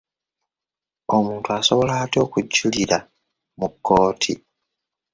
[1.15, 2.97] Omuntu asobola atya okujulira
[3.59, 4.33] mu kkooti?